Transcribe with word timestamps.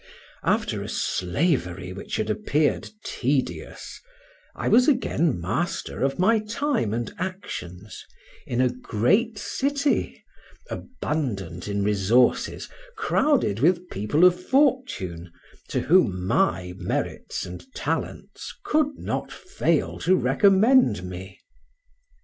After 0.41 0.81
a 0.81 0.89
slavery 0.89 1.93
which 1.93 2.15
had 2.15 2.31
appeared 2.31 2.89
tedious, 3.03 4.01
I 4.55 4.67
was 4.67 4.87
again 4.87 5.39
master 5.39 6.01
of 6.01 6.17
my 6.17 6.39
time 6.39 6.91
and 6.91 7.13
actions, 7.19 8.03
in 8.47 8.61
a 8.61 8.69
great 8.69 9.37
city, 9.37 10.23
abundant 10.71 11.67
in 11.67 11.83
resources, 11.83 12.67
crowded 12.97 13.59
with 13.59 13.91
people 13.91 14.25
of 14.25 14.43
fortune, 14.43 15.31
to 15.67 15.81
whom 15.81 16.25
my 16.25 16.73
merit 16.77 17.43
and 17.45 17.63
talents 17.75 18.55
could 18.63 18.97
not 18.97 19.31
fail 19.31 19.99
to 19.99 20.15
recommend 20.15 21.03
me. 21.03 21.37